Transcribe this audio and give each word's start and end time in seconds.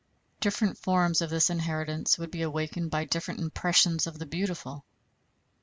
Different 0.39 0.79
forms 0.79 1.21
of 1.21 1.29
this 1.29 1.51
inheritance 1.51 2.17
would 2.17 2.31
be 2.31 2.41
awakened 2.41 2.89
by 2.89 3.05
different 3.05 3.39
impressions 3.39 4.07
of 4.07 4.17
the 4.17 4.25
beautiful. 4.25 4.83